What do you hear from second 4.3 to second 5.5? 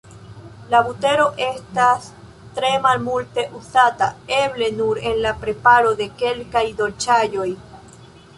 eble nur en la